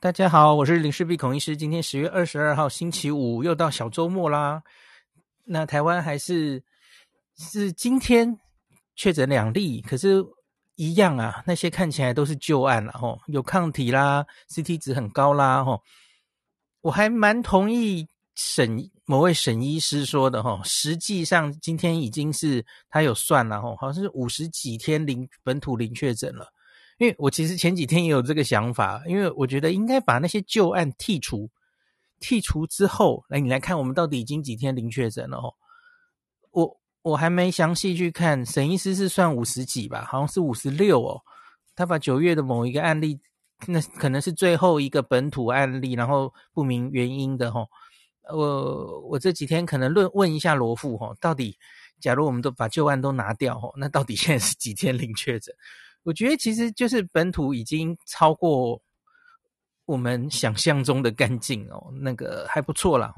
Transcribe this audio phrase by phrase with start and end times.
[0.00, 1.56] 大家好，我是林氏璧孔医师。
[1.56, 4.62] 今天十月二十二号星期五，又到小周末啦。
[5.42, 6.62] 那台湾还是
[7.36, 8.38] 是今天
[8.94, 10.24] 确诊两例，可是
[10.76, 15.82] 一样啊，那些看起来都是旧案了吼，有抗体啦，CT 值很高啦吼。
[16.80, 18.06] 我还蛮同意
[18.36, 26.46] 沈某位沈医师说的吼，实际上今天已经是他有算了吼，好像是五十几天零本土零确诊了。
[26.98, 31.48] 因为我其实前几天也有这个想法，因为我觉得应该把那些旧案剔除，
[32.20, 35.54] 剔除之后，来你来看我们到底已经几天零确诊了哦。
[36.50, 41.20] 我我还没详细去看，沈医师是算五十几吧，好像是五十六哦。
[41.76, 43.20] 他把九月的某一个案例，
[43.68, 47.68] 那可能是最后一个本土案例，然后不明原因的哦。
[48.30, 51.56] 我我这几天可能问问一下罗富哦，到底
[52.00, 55.54] 假如我们都把旧案都拿掉哦，那到底现在是几天零确诊？
[56.04, 58.80] 我觉得其实就是本土已经超过
[59.84, 63.12] 我们想象中的干净哦，那个还不错啦。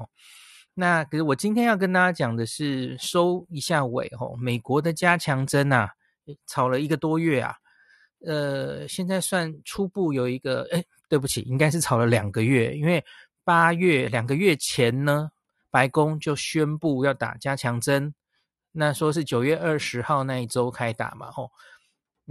[0.73, 5.89] 那可是我今天要跟大家讲的是收一下尾哦，美国的加强针呐，
[6.47, 7.55] 炒了一个多月啊，
[8.25, 13.03] 呃，现在算初步有一个，哎，对不起，应该是炒了两个月，因为
[13.43, 15.29] 八月两个月前呢，
[15.69, 18.13] 白宫就宣布要打加强针，
[18.71, 21.51] 那说是九月二十号那一周开打嘛，吼。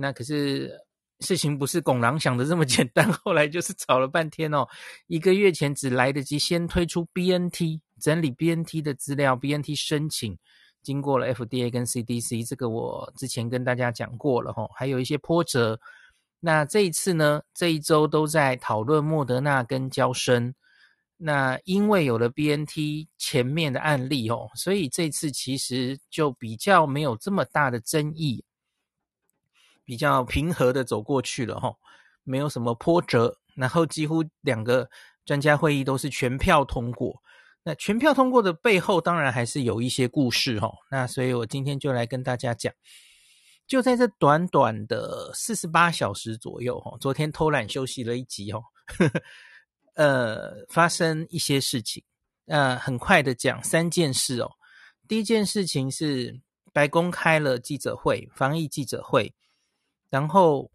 [0.00, 0.72] 那可是
[1.20, 4.66] 事情不是拱狼想的这么 简单，后来就是吵了半天哦。
[5.06, 10.36] 一个月前只来得及先推出 BNT，整理 BNT 的资料，BNT 申请
[10.82, 15.78] 经过了 FDA 跟 CDC，这个我之前跟大家讲过了吼，还有一些波折。
[16.40, 20.54] 那这一次呢，这一周都在讨论莫德纳跟娇生。
[21.18, 28.42] 那因为有了 BNT 前面的案例哦，所以这次其实就比较没有这么大的争议。
[29.90, 31.74] 比较平和的走过去了哈，
[32.22, 34.88] 没有什么波折，然后几乎两个
[35.24, 37.20] 专家会议都是全票通过。
[37.64, 40.72] 那全票通过的背后，当然还是有一些故事齁。
[40.92, 42.72] 那所以我今天就来跟大家讲，
[43.66, 48.62] 就在这短短的四十八小时左右哈，昨天偷懒休息了一集哦，
[49.96, 52.00] 呃，发生一些事情。
[52.46, 54.52] 呃，很快的讲三件事哦。
[55.08, 56.40] 第一件事情是
[56.72, 59.34] 白宫开了记者会，防疫记者会。
[60.10, 60.70] 然后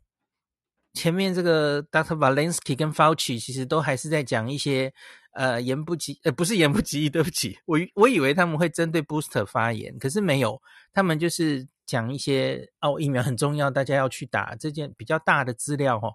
[0.94, 2.16] 前面这个 Dr.
[2.16, 4.94] Walensky 跟 Fauci 其实都还是在讲一些
[5.34, 10.62] 呃言不及呃不是言不及义，对不起，我我以为他们会针对 Booster 发言，可是没有，
[10.94, 16.14] 他们就是讲一些哦疫苗很重要，大家要去打这件比较大的资料哦。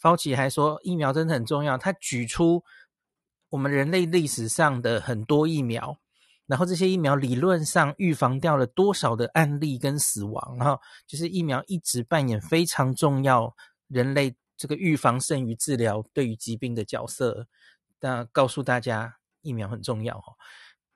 [0.00, 2.64] Fauci 还说疫苗真的很重要，他举出
[3.50, 5.98] 我们人类历史上的很多疫苗。
[6.48, 10.56] 然后这些疫苗理论上预防掉了多少的案例跟死亡？
[10.58, 13.54] 然后就是疫苗一直扮演非常重要，
[13.86, 17.46] 人类这个预防胜于治疗对于疾病的角色。
[18.00, 20.32] 那告诉大家疫苗很重要哈。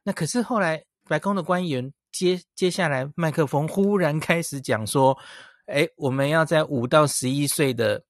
[0.02, 5.18] 那可是后来白宫的官员接接下来麦克风忽然开始讲说
[5.66, 8.02] ：“哎，我们要在五到十一岁的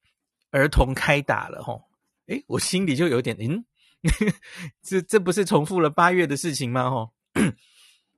[0.53, 1.83] 儿童开打了吼。”
[2.29, 3.65] 哎，我心里就有点嗯，
[4.81, 6.89] 这这不是重复了八月的事情吗？
[6.89, 7.11] 吼。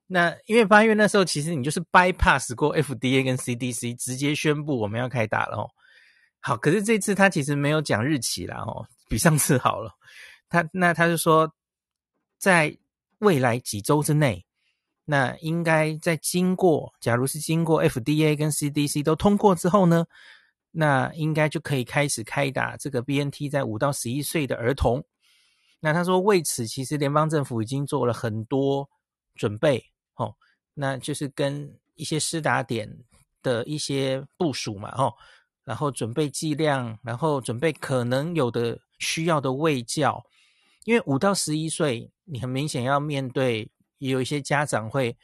[0.06, 5.70] 那因为八月那时候，其实你就是 bypass 过 FDA 跟 CDC，直接宣布我们要开打了哦。
[6.40, 9.92] 好，可是这次他其实没有讲日期啦哦，比上次好了。
[10.48, 11.50] 他那他就说，
[12.38, 12.76] 在
[13.20, 14.44] 未来几周之内，
[15.06, 20.04] 那应该在经过，假如是经过 FDA 跟 CDC 都通过之后呢，
[20.70, 25.02] 那应该就可以开始开打这个 BNT 在五到十一岁的儿童。
[25.80, 28.88] 那他说为此，其实联邦政府已经做了很多。
[29.36, 29.84] 准备
[30.16, 30.34] 哦，
[30.74, 33.04] 那就是跟一些施打点
[33.42, 35.14] 的一些部署嘛，哦，
[35.64, 40.24] 然后准备剂量，然后准备可能有的需要的喂教，
[40.84, 45.16] 因为五到十一岁，你很明显要面对，也有一些家长会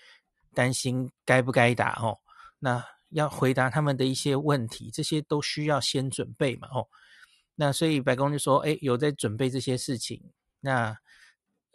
[0.54, 2.18] 担心该不该打哦，
[2.58, 6.88] 那要回答他们的一些问题，这些都需要先准备嘛，哦，
[7.54, 10.96] 那所以白宫就说，哎，有在准备这些事情，那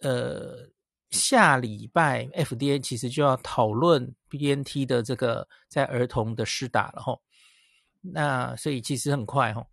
[0.02, 0.70] 呃。
[1.12, 7.22] 下礼拜 FDA 其实就要讨论 BNT 的这个在儿童的施打了吼，
[8.02, 9.66] 那所以其实很快吼。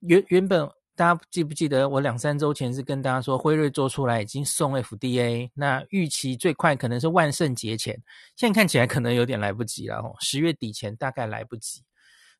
[0.00, 8.02] 原原本大家记不记得我两三周前是跟大家说辉瑞做出来已经送 FDA，那预期最快可能是万圣节前，
[8.34, 11.82] 现在看起来可能有点来不及了吼，十月底前大概来不及。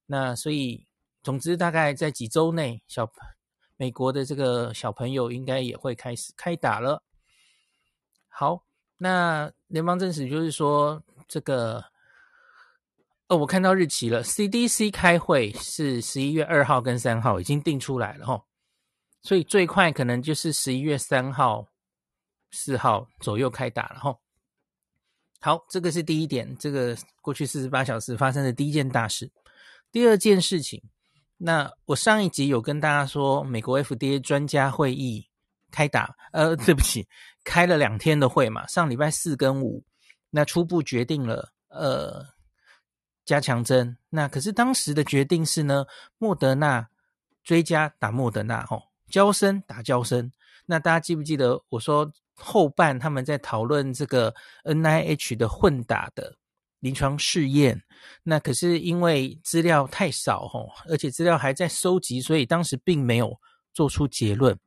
[0.06, 0.86] 那所以
[1.22, 3.08] 总之大概在几周内，小
[3.76, 7.02] 美国的这个小朋友应该也会开始开打了。
[8.34, 8.64] 好，
[8.96, 11.84] 那联邦政府就是说这个，
[13.28, 18.42] 哦，我看到日期了，CDC 开会是十一月二号跟三号已经定出来了哈。
[19.20, 21.68] 所以最快可能就是十一月三号、
[22.50, 24.16] 四号左右开打了哈。
[25.40, 29.30] 好，这个是第一点，这个过去四十八小时发生的第一件大事。
[29.92, 30.82] 第二件事情，
[31.36, 35.28] 那我上一集有跟大家说，美国 FDA 专家会议
[35.72, 37.08] 开打，呃，对不起，
[37.42, 39.82] 开了两天的会嘛，上礼拜四跟五，
[40.30, 42.24] 那初步决定了，呃，
[43.24, 43.96] 加强针。
[44.10, 45.84] 那可是当时的决定是呢，
[46.18, 46.88] 莫德纳
[47.42, 48.92] 追加打莫德纳，吼。
[49.10, 50.32] 交生打交生，
[50.64, 54.34] 那大家记不记得我说后半他们在讨论这个
[54.64, 56.34] NIH 的混打的
[56.80, 57.82] 临床试验？
[58.22, 63.38] 那可是因为资料太少吼，而且资料还在收集，所以当时并没有
[63.74, 64.58] 做出结论。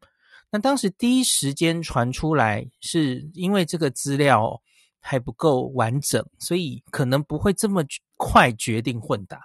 [0.55, 4.61] 那当时第一时间传出来，是因为这个资料
[5.01, 7.83] 还不够完整，所以可能不会这么
[8.15, 9.41] 快决定混打。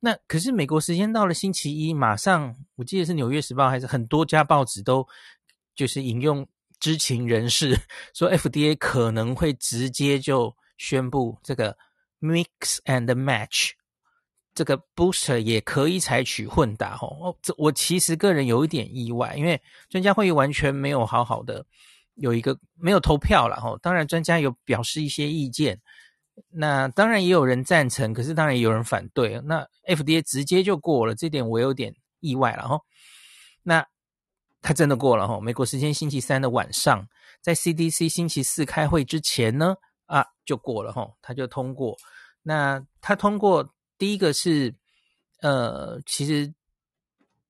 [0.00, 5.08] 那可是美国时间到了星期一，马上我记得是《纽约时报》还是很多家报纸都
[5.74, 6.46] 就是引用
[6.78, 7.74] 知情人士
[8.12, 11.74] 说，FDA 可能会直接就宣布这个
[12.20, 13.70] mix and match
[14.58, 17.06] 这个 booster 也可以采取混打哦。
[17.20, 21.64] 哦，这我其实个人有一点意外，因为专家会议完全没有好好的
[22.16, 23.78] 有一个没有投票了哈。
[23.80, 25.80] 当然专家有表示一些意见。
[26.50, 29.40] 那当然也有人赞成，可是当然也有人反对。
[29.44, 32.80] 那 FDA 直接就过了，这点我有点意外了哈。
[33.62, 33.86] 那
[34.60, 35.38] 他真的过了哈。
[35.38, 37.06] 美国时间星期三的晚上，
[37.40, 39.76] 在 CDC 星期四开会之前呢，
[40.06, 41.96] 啊就过了哈，他就通过。
[42.42, 44.74] 那他通过第一个是，
[45.42, 46.54] 呃，其实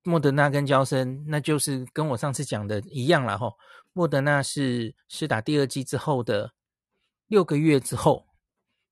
[0.02, 3.52] 莫德纳跟焦生，那就是跟我上次讲的一样了哈。
[3.92, 6.52] 莫德纳是是打第二剂之后的
[7.26, 8.26] 六个月之后。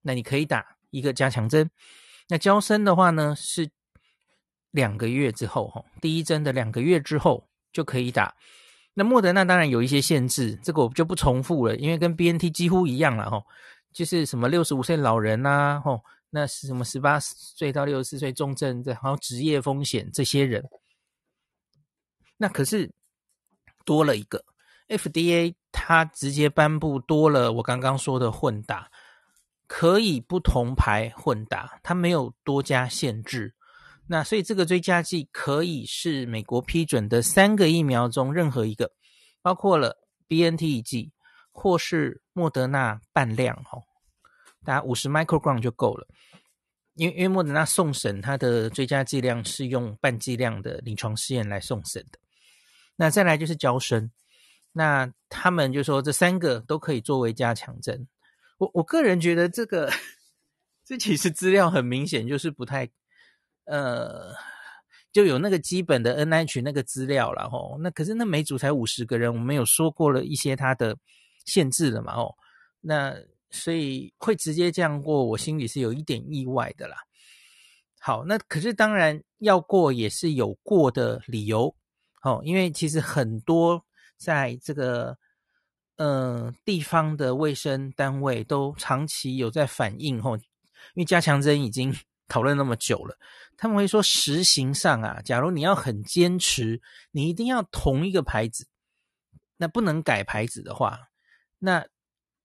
[0.03, 1.69] 那你可以打一个加强针，
[2.29, 3.69] 那焦生的话呢是
[4.70, 8.37] 两个月之后，哈，第一针的两个月之后就可以打。
[8.94, 13.43] 那莫德纳当然有一些限制，这个我就不重复了，因为跟 BNT 几乎一样了，哈，
[13.93, 16.05] 就是什么六十五岁老人呐，吼，
[16.37, 20.62] 那是什么十八岁到六十四岁重症的，还有职业风险这些人。
[22.37, 22.93] 那可是
[23.87, 24.44] 多了一个
[24.87, 28.91] FDA，它直接颁布多了我刚刚说的混打。
[29.69, 33.53] 可以不同牌混打，它没有多加限制。
[34.06, 38.93] 那所以这个追加剂可以是美国批准的三个疫苗中任何一个，
[39.43, 39.97] 包括了
[40.29, 41.12] BNT 一剂
[41.50, 43.83] 或是莫德纳半量哦，
[44.67, 46.07] 大概五十 microgram 就够了。
[46.95, 52.19] 因为因为莫德纳送审它的追加剂量是用半剂量的临床试验来送审的。
[52.97, 54.11] 那再来就是娇生，
[54.73, 58.09] 那他们就说这三个都可以作为加强针。
[58.57, 59.91] 我我个人觉得这个，
[60.87, 62.89] 这其实资料很明显就是不太，
[63.67, 64.35] 呃，
[65.12, 67.77] 就有那个基本的 NH 那个资料了吼。
[67.81, 70.97] 那可是那每组才五十个人，我们有说过了一些它的
[71.45, 72.35] 限制了嘛哦。
[72.81, 73.15] 那
[73.51, 76.97] 所以会直接这样过，我心里是有一点意外的啦。
[78.01, 81.75] 好，那可是当然要过也是有过的理由
[82.23, 83.85] 哦，因为其实很多
[84.17, 85.17] 在这个。
[85.99, 90.43] 嗯、地方的卫生单位都长期有在反映吼，因
[90.97, 91.91] 为加强针已经
[92.29, 93.17] 讨论那么久了，
[93.57, 96.83] 他们会说实行上啊，假如你要很坚持，
[97.13, 98.69] 你一定要同一个牌子，
[99.57, 101.09] 那不能改牌子的话，
[101.59, 101.87] 那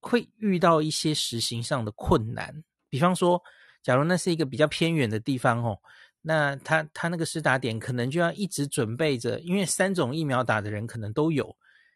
[0.02, 2.54] 会遇到一些实行上的困难。
[2.90, 3.42] 比方说，
[3.82, 5.80] 假如那是一个比较偏远的地方哦，
[6.22, 11.56] 那他他那个施打点可能就要一直准备着，因为三种疫苗打的人可能都有。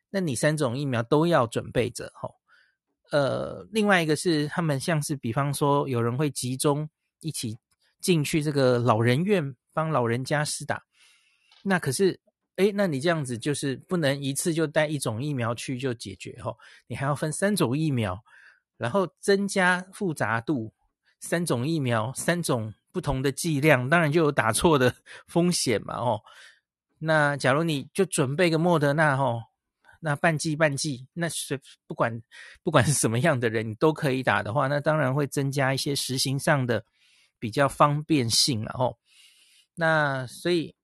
[0.10, 2.34] 那你三种疫苗都要准备着吼，
[3.12, 7.58] 呃，另外一个是他们像是比方说有人会集中一起
[8.00, 10.82] 进去这个老人院帮老人家施打，
[11.64, 12.18] 那可是
[12.58, 16.58] 诶，那你这样子就是不能一次就带一种疫苗去就解决吼，
[16.88, 18.24] 你还要分三种疫苗，
[18.78, 20.74] 然后增加复杂度，
[21.20, 24.96] 三种疫苗三种不同的剂量，当然就有打错的
[25.28, 26.22] 风险嘛吼。
[27.00, 29.44] 那假如你就准备个莫德纳吼。
[30.02, 32.22] 那半剂半剂，那是不管
[32.62, 36.86] 不管是什么样的人，你都可以打的话，那当然会增加一些实行上的
[37.40, 39.00] 比较方便性了吼。
[39.74, 40.76] 那所以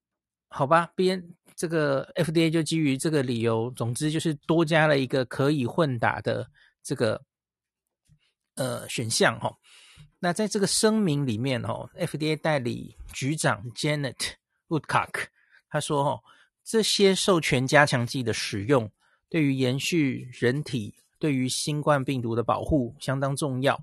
[0.53, 1.23] 好吧，BN
[1.55, 6.45] 这个 FDA 就基于这个理由，总之就是多加了一个可以混打的
[6.83, 7.21] 这个
[8.55, 9.57] 呃选项吼。
[10.19, 14.33] 那在这个声明里面哦，FDA 代理局长 Janet
[14.67, 15.27] Woodcock
[15.69, 16.19] 他说哦，
[16.65, 18.91] 这些授权加强剂的使用。
[19.29, 23.81] 对于延续人体对于新冠病毒的保护相当重要。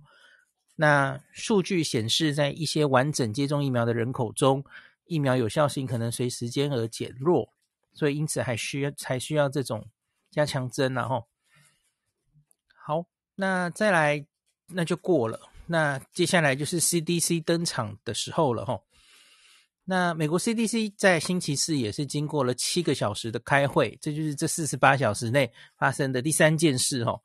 [0.77, 4.63] 那数据显示，在一些完整接种疫苗的人口中，
[5.09, 7.53] 疫苗有效性可能随时间而减弱。
[7.93, 9.85] 所以因此还需要才需要这种
[10.31, 11.27] 加强针然后。
[12.87, 14.25] 好，那再来
[14.69, 15.41] 那就过了。
[15.67, 18.81] 那接下来就是 CDC 登场的时候了哈。
[19.85, 27.19] 那美国 CDC 在星期四也是经过了七个小时的开会，这就是这四十八小时内发生的第三件事哈，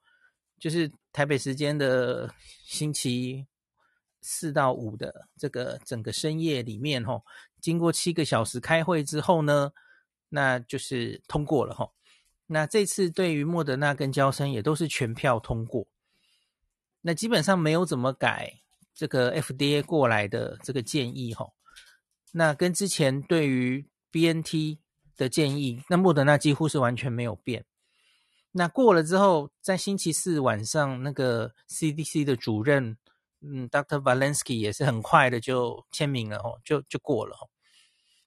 [0.59, 2.33] 就是台北时间的
[2.65, 3.45] 星期
[4.23, 7.23] 四到五的这个整个深夜里面吼，
[7.61, 9.71] 经过七个小时开会之后呢。
[10.35, 11.93] 那就是通过了吼，
[12.47, 15.85] 那这次对于莫德纳跟交生也都是全票通过，
[17.01, 18.61] 那基本上没有怎么改
[18.95, 21.53] 这个 FDA 过来的这个建议吼，
[22.31, 24.79] 那跟之前对于 BNT
[25.15, 27.65] 的建议，那莫德纳几乎是完全没有变。
[28.53, 32.97] 那过了之后，在星期四晚上，那个 CDC 的主任，
[33.43, 34.01] 嗯，Dr.
[34.01, 37.35] Valensky 也是很快的就签名了哦，就就过了。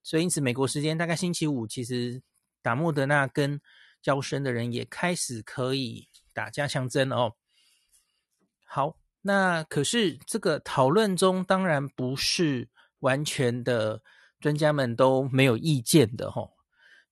[0.03, 2.23] 所以，因此，美国时间大概星期五，其实
[2.63, 3.61] 打莫德纳跟
[4.03, 7.33] 交生的人也开始可以打加强针了哦。
[8.65, 12.69] 好，那可是这个讨论中，当然不是
[13.01, 14.03] 完全的
[14.39, 16.51] 专家们都没有意见的哈。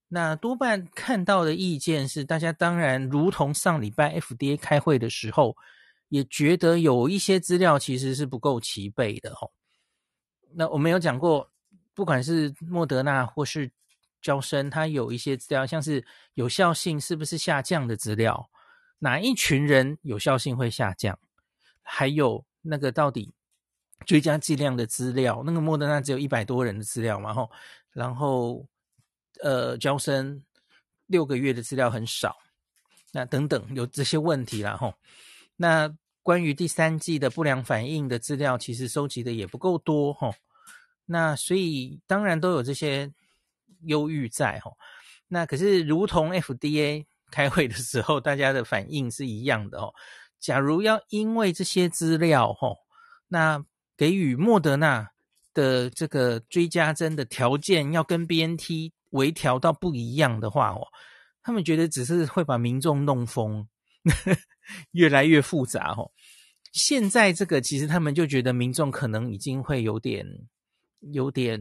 [0.09, 5.57] 那多半看到的意见是，大家当然如同上礼拜 FDA 开会的时候，
[6.15, 9.49] 也觉得有一些资料其实是不够齐备的哈。
[10.53, 11.51] 那我们有讲过。
[11.97, 13.71] 不管是莫德纳或是
[14.21, 16.05] 娇生，它有一些资料，像是
[16.35, 18.51] 有效性是不是下降的资料，
[18.99, 21.17] 哪一群人有效性会下降，
[21.83, 23.33] 还有那个到底
[24.05, 27.49] 追加剂量的资料，那个莫德纳只有一百多人的资料嘛，吼，
[27.93, 28.67] 然后
[29.41, 30.43] 呃娇生
[31.07, 32.37] 六个月的资料很少，
[33.13, 34.93] 那等等有这些问题啦，吼，
[35.55, 35.89] 那
[36.25, 40.35] 关于第三季的不良反应的资料，其实收集的也不够多，吼。
[41.07, 43.13] 那所以当然都有这些
[43.83, 44.77] 忧郁在吼，
[45.29, 49.93] 那可是如同 FDA 开会的时候，大家的反应是一样的哦。
[50.41, 52.79] 假如要因为这些资料吼，
[53.29, 53.63] 那
[53.99, 55.11] 给予莫德纳
[55.53, 60.81] 的这个追加针的条件要跟 BNT 微调到不一样的话哦，
[61.43, 63.69] 他们觉得只是会把民众弄疯，
[64.93, 66.11] 越来越复杂哦。
[66.73, 70.27] 现在这个其实他们就觉得民众可能已经会有点。
[71.13, 71.61] 有点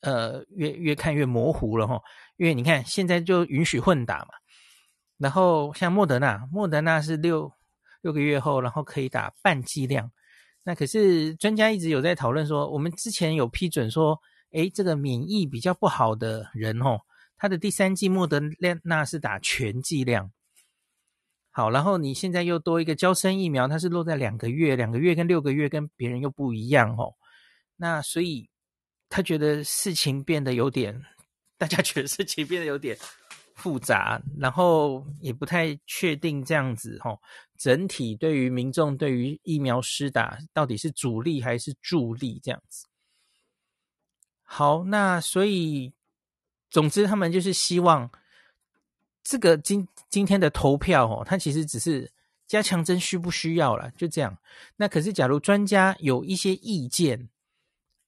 [0.00, 1.98] 呃，越越看越模糊了哈，
[2.36, 4.28] 因为你看现在就允许混打嘛，
[5.16, 7.50] 然后像莫德纳，莫德纳是六
[8.02, 10.12] 六个月后，然后可以打半剂量。
[10.64, 14.20] 那可是专家一直有在讨论说，我们之前有批准说，
[14.52, 17.00] 诶，这个免疫比较不好的人哦，
[17.38, 18.38] 他的第三剂莫德
[18.82, 20.30] 纳是打全剂量。
[21.54, 27.14] 好，然后你现在又多一个交生疫苗，它是落在两个月，两个月跟六个月跟别人又不一样哦，
[27.76, 28.50] 那所以。
[29.10, 31.00] 他觉得事情变得有点，
[31.56, 32.98] 大家觉得事情变得有点
[33.54, 37.16] 复杂，然后也不太确定这样子哦。
[37.56, 42.88] 整体对于民众对于疫苗施打到底是主力还是助力这样子。
[44.42, 45.92] 好，那所以
[46.68, 48.10] 总之他们就是希望
[49.24, 52.08] 这个今今天的投票哦，它其实只是
[52.46, 54.38] 加强针需不需要了，就这样。
[54.76, 57.28] 那可是假如专家有一些意见。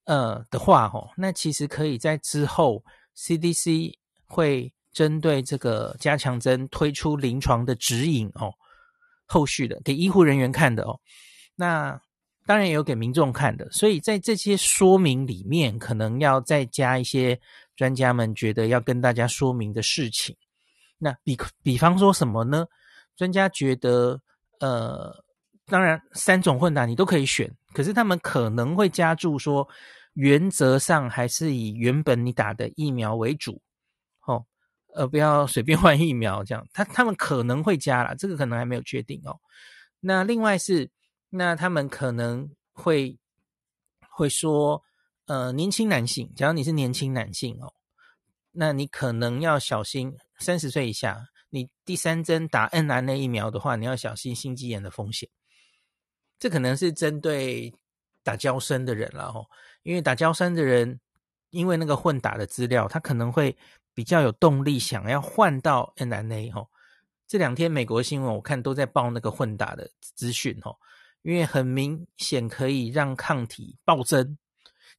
[0.08, 2.80] 呃的话，吼，那其实可以在之后
[3.16, 3.92] ，CDC
[4.24, 8.54] 会针对这个加强针推出临床的指引哦，
[9.26, 11.00] 后续的给医护人员看的哦，
[11.56, 12.00] 那
[12.46, 17.36] 当然也有给民众看的，所以在这些说明里面，可能要再加一些
[17.74, 20.36] 专家们觉得要跟大家说明的事情。
[20.98, 22.66] 那比比方说什么呢？
[23.16, 24.20] 专家觉得，
[24.60, 25.24] 呃，
[25.66, 29.68] 当然三种混打你都可以选，可是他们可能会加注说。
[30.16, 33.60] 原则上还是以原本你打的疫苗为主，
[34.24, 34.46] 哦，
[34.94, 36.66] 呃，不要随便换疫苗这样。
[36.72, 39.38] 他他们可能会加啦，这个可能还没有确定哦。
[40.00, 40.90] 那另外是，
[41.28, 43.18] 那他们可能会
[44.08, 44.82] 会说，
[45.26, 47.74] 呃，年轻男性，假如你是年轻男性哦，
[48.52, 55.28] 那你可能要小心，三十岁以下，你第三针打 NNA 疫苗的话，你要小心心肌炎的风险。
[56.38, 57.72] 这可能是针对
[58.22, 59.46] 打娇生的人了哦。
[59.82, 61.00] 因为打娇生的人，
[61.50, 63.56] 因为那个混打的资料，他可能会
[63.94, 66.68] 比较有动力，想要换到 NNA 吼。
[67.26, 70.78] 这两天美国新闻我看都在报那个混打的资讯吼，
[71.22, 74.36] 因为很明显可以让抗体暴增。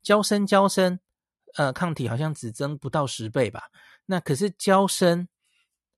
[0.01, 0.99] 娇生娇生，
[1.55, 3.69] 呃，抗体好像只增不到十倍吧？
[4.07, 5.27] 那可是娇生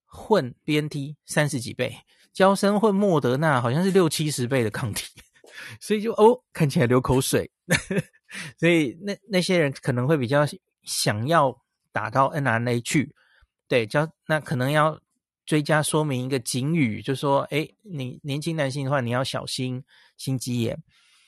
[0.06, 2.00] 混 BNT 三十几倍，
[2.34, 5.06] 娇生混莫德纳好像是六七十倍的抗体，
[5.82, 7.50] 所以就哦，看起来流口水。
[8.60, 10.46] 所以那那些人可能会比较
[10.84, 11.56] 想要
[11.92, 13.16] 打到 mRNA 去，
[13.68, 15.00] 对，交那可能要
[15.46, 19.84] 追加说明一个警语，就说，哎，你年轻男性的话，你要小心
[20.16, 20.82] 心肌炎。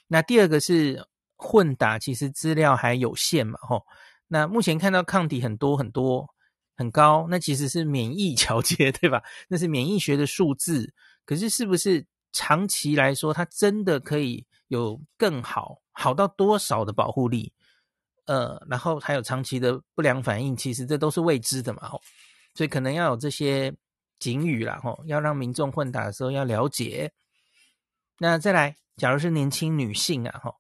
[0.07, 3.85] 那第二个是混打，其实资料还有限嘛，吼。
[4.27, 6.33] 那目前看到抗体很多很多
[6.81, 9.21] 很高，那其实是免疫调节， 对吧？
[9.47, 10.93] 那是免疫学的数字。
[11.25, 17.53] 可是是不是长期来说，它真的可以有更好，好到多少的保护力？
[18.25, 22.01] 呃，然后还有长期的不良反应，其实这都是未知的嘛，吼。
[22.55, 23.73] 所以可能要有这些
[24.19, 27.11] 警语啦，吼，要让民众混打的时候要了解。
[28.17, 28.75] 那再来。
[28.97, 30.53] 假如是年轻女性啊，哈，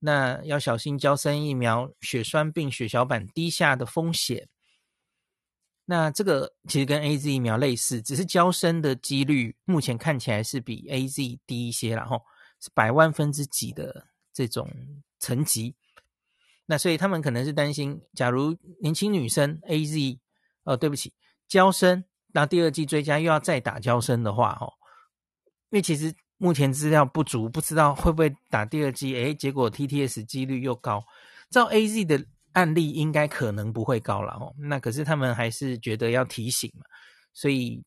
[0.00, 4.46] 那要小心交生疫苗血栓病、血小板低下的风险。
[5.86, 12.20] 那这个其实跟 AZ 疫苗类似，只是交生的几率目前看起来是比 AZ 低一些，然后
[12.60, 14.68] 是百万分之几的这种
[15.18, 15.74] 层级。
[16.66, 20.18] 那所以他们可能是担心，假如年轻女生 AZ，
[20.64, 21.14] 哦，对不起，
[21.48, 24.74] 交生，那第二季追加又要再打交生的话，哦，
[25.70, 26.14] 因为其实。
[26.38, 29.14] 目前资料不足，不知道会不会打第二季。
[29.14, 31.02] 诶，结果 TTS 几率又高。
[31.48, 32.26] 照 AZ 的
[32.56, 34.54] 案例，应该可能不会高了哦。
[34.58, 36.86] 那可是他们还是觉得要提醒嘛。
[37.34, 37.84] 所以，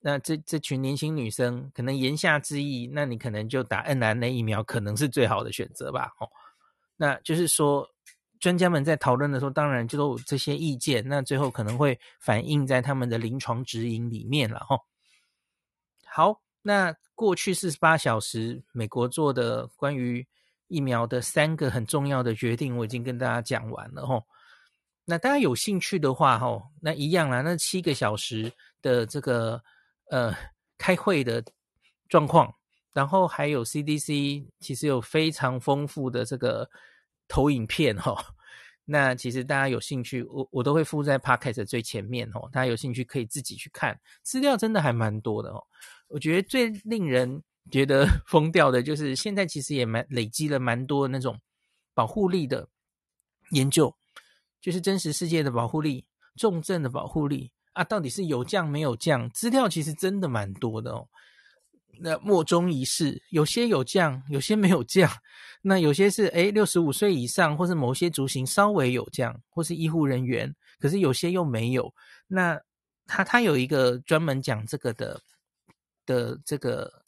[0.00, 6.12] 那这这群年轻女生可能言下之意，那你可能就打 mRNA 疫苗，可能是最好的选择吧。
[6.18, 6.28] 哦，
[6.96, 7.88] 那就是说，
[8.40, 11.06] 专家们在讨论的时候，当然就都有这些意见。
[11.06, 14.58] 那最后可能会反映在他们的临床指引里面了。
[14.60, 14.76] 哈，
[16.06, 16.40] 好。
[16.66, 20.26] 那过去四十八小时，美国做的关于
[20.68, 24.24] 疫苗的三个很重要的决定，我已经跟大家讲完了吼。
[25.04, 27.42] 那大家有兴趣的话吼，那一样啦。
[27.42, 29.62] 那七个小时的这个
[30.10, 30.34] 呃
[30.78, 31.44] 开会的
[32.08, 32.54] 状况，
[32.92, 36.68] 然后还有 CDC 其实有非常丰富的这个
[37.28, 38.16] 投影片吼。
[38.86, 45.62] 那其实大家有兴趣，我我都会附在 Podcast 最前面吼，大家有兴趣可以自己去看，资料真的还蛮多的哦。
[46.08, 51.40] 我觉得最令人觉得疯掉的，就是现在其实也蛮累积了蛮多那种
[51.94, 52.68] 保护力的
[53.50, 53.94] 研究，
[54.60, 56.04] 就是真实世界的保护力、
[56.36, 59.28] 重症的保护力啊，到底是有降没有降？
[59.30, 61.08] 资料其实真的蛮多的哦。
[62.00, 65.10] 那莫衷一是，有些有降，有些没有降。
[65.62, 71.94] 那有些是诶六十五岁以上，或是某些族群稍微有降，或是医护人员，可是有些又没有。
[72.26, 72.60] 那
[73.06, 75.20] 他他有一个专门讲这个的。
[76.06, 77.02] 的这个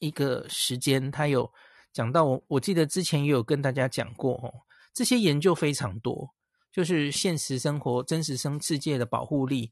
[0.00, 1.50] 一个时间，他有
[1.92, 4.52] 讲到我，我记得之前也有跟大家讲过哦，
[4.92, 6.28] 这些研究非常多，
[6.72, 9.70] 就是现实生活、真实生世界的保护力，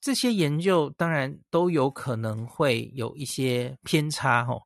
[0.00, 4.62] 这些研究当然都有可能会有一些偏差哦。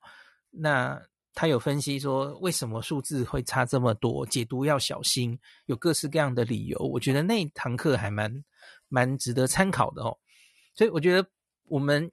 [0.50, 1.00] 那
[1.32, 6.78] 他有分析说，为什么数字会差这么多，解读要小心，有各式各样的理由。
[6.80, 8.44] 我觉得那堂课还蛮
[8.88, 10.18] 蛮值得参考的哦。
[10.74, 11.28] 所以我觉得
[11.64, 12.10] 我们。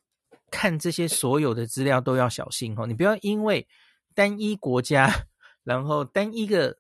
[0.56, 3.68] 看这些所有的资料都要小心哦，你不要因为
[4.14, 5.28] 单一国家，
[5.66, 6.78] 然后单一个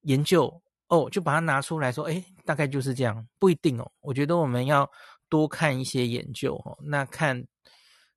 [0.00, 3.92] 研究哦，就把它拿出来说，诶，大概就是这样，不一定哦。
[4.00, 4.90] 我觉得我们要
[5.28, 6.78] 多看一些研究哦。
[6.82, 7.46] 那看，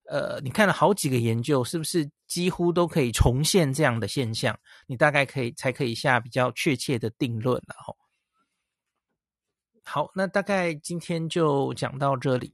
[0.06, 4.58] 呃，你看了好几个研究，是不是几乎都可以重现这样的现象？
[4.88, 7.92] 你大概可以才可以下比较确切的定论了哦。
[9.84, 12.54] 好，那大概今天就讲到这里。